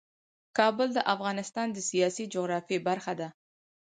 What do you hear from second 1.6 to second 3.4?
د سیاسي جغرافیه برخه ده.